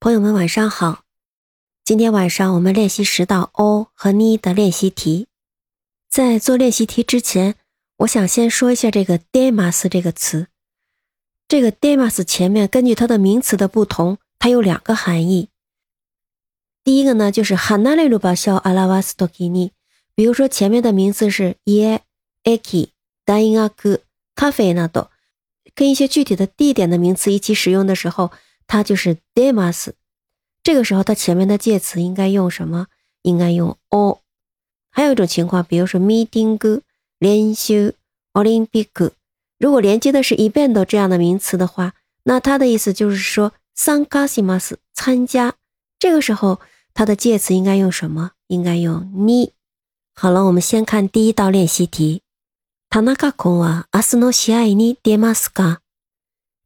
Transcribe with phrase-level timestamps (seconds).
[0.00, 1.02] 朋友们晚上好，
[1.84, 5.26] 今天晚上我们练习十道 O 和 N 的练习题。
[6.08, 7.56] 在做练习题之前，
[7.96, 10.46] 我想先说一下这个 d e m a s 这个词。
[11.48, 15.48] 这个 d e m a s 前面根据它的名词的不同，它有两个含义。
[16.84, 19.72] 第一个呢，就是汉娜利鲁巴肖阿拉瓦斯托基尼。
[20.14, 22.02] 比如说前面的名词是耶
[22.44, 22.92] 埃基
[23.24, 23.98] 达因阿格
[24.36, 25.10] 咖啡纳多，
[25.74, 28.30] 跟一些具体的地点的名词一起使用的时候。
[28.68, 29.92] 它就是 demas，
[30.62, 32.86] 这个时候它前面的介词应该用什么？
[33.22, 34.20] 应该用 o。
[34.92, 36.82] 还有一种情况，比如说 meetingu，
[37.18, 37.92] 联休
[38.34, 39.10] ，Olympic，
[39.58, 43.52] 如果连接的是一 n t 这样的名词的话，那它的意思就是说
[44.94, 45.54] 参加。
[45.98, 46.60] 这个时候
[46.94, 48.32] 它的介词应该用什么？
[48.48, 49.50] 应该用 ni。
[50.14, 52.20] 好了，我们先看第一道练习题
[52.90, 55.78] ，Tana k a k u a as no s h i i n i demaska，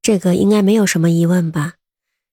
[0.00, 1.74] 这个应该没有什么疑问吧？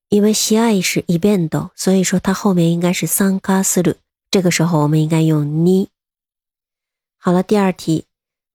[0.09, 3.93] 因为喜爱是一遍多，所以说它后面应该是三加四六。
[4.31, 5.89] 这个时候我们应该用你。
[7.17, 8.05] 好了，第二题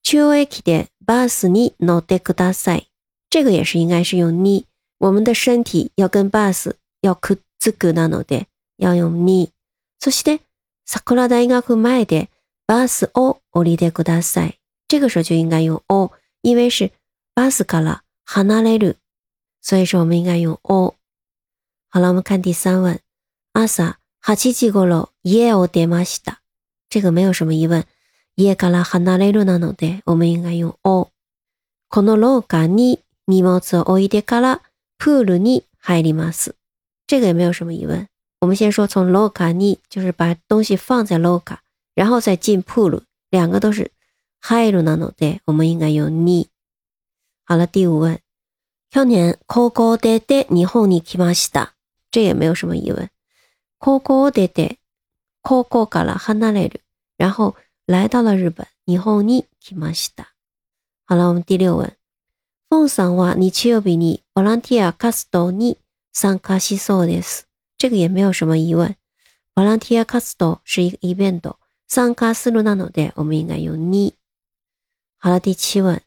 [0.03, 2.85] ，choeki de bus ni no dekudasai，
[3.29, 4.65] 这个也是应该是用你。
[4.99, 8.45] 我们的身体要跟 bus 要 kuzuku なので，
[8.77, 9.51] 要用你。
[10.01, 10.41] そして
[10.87, 12.29] 桜大学前で
[12.67, 14.55] bus を降りてください。
[14.89, 16.91] 这个时候就应该用 o，因为是
[17.35, 18.95] bus から花れる，
[19.61, 20.95] 所以说我们应该用 o。
[21.95, 22.98] 好了，我们看第三问。
[23.53, 26.39] 阿萨哈七季过了，耶我爹妈西达，
[26.89, 27.85] 这个没有什么疑问。
[28.37, 31.11] 耶卡拉哈纳雷鲁纳诺德，我们应该用哦。
[31.91, 34.63] この廊下に荷物を置いてから
[34.97, 36.55] プールに入ります。
[37.07, 38.09] 这个也没有什么疑问。
[38.41, 41.61] 我们先说从廊下に，就是把东西放在廊下，
[41.95, 43.93] 然后再进プー两个都是
[44.41, 46.47] 入るなので，我们应该用に。
[47.45, 48.19] 好了，第五问。
[48.91, 51.75] 去年高校出て日本に来ました。
[52.13, 53.09] 这也没有什么疑问。
[53.79, 54.79] 高校を出て、
[55.41, 56.83] 高校から離れる，
[57.17, 58.67] 然后来到了日本。
[58.85, 60.35] 日本に来ました。
[61.07, 61.97] 好了，我们第六问。
[62.69, 65.79] フォンさんは日曜日にボランティア活動に
[66.13, 67.45] 参加しそうです。
[67.79, 68.95] 这个也没有什么疑问。
[69.57, 71.57] ボランティア活動是一个イベント。
[71.86, 74.15] 参加するなので我们应该用に。
[75.19, 76.03] 好了，第七问。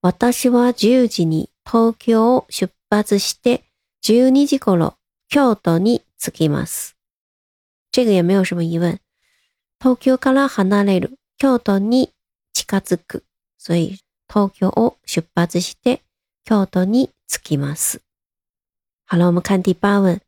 [0.00, 3.64] 私は10時に東京を出発して
[4.04, 4.96] 12時頃
[5.32, 6.94] 京都に着きます。
[7.90, 8.98] 这个也没有什么疑问。
[9.80, 11.16] 東京から離れる。
[11.38, 12.12] 京都に
[12.52, 13.24] 近づく。
[13.56, 13.96] 所以、
[14.28, 16.02] 東京を出発して、
[16.44, 18.02] 京都に着きます。
[19.08, 20.18] 好了，我们看第八問。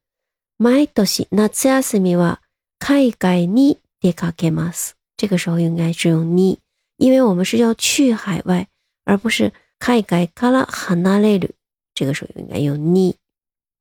[0.56, 2.41] 毎年夏休みは
[2.78, 4.94] 海外に出かけます。
[5.19, 6.60] 这个时候应该是用に，
[6.97, 8.69] 因为我们是要去海外，
[9.04, 11.50] 而不是海外から離れる。
[11.94, 13.16] 这个时候应该用に。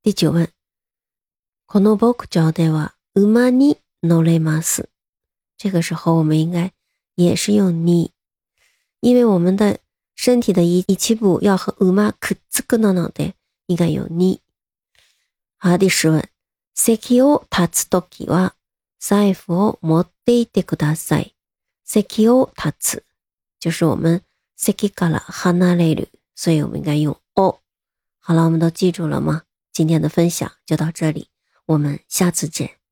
[0.02, 0.50] 第九問。
[1.66, 1.98] こは、
[5.58, 6.72] 这个时候，我们应该
[7.16, 8.12] 也是用你，
[9.00, 9.80] 因为我们的
[10.16, 13.34] 身体的一一气步要和ウマクズグナの的，
[13.68, 14.42] 应该用你。
[15.58, 16.28] 好，第十问。
[16.76, 18.56] 席を立つときは
[19.00, 21.36] 財布を持っていてください。
[21.86, 23.04] 席を立つ
[23.62, 24.24] 就是我们
[24.58, 27.60] 席から離れる，所以我们应该用哦。
[28.20, 29.44] 好了，我们都记住了吗？
[29.72, 31.30] 今天的分享就到这里。
[31.66, 32.83] 我们下次见。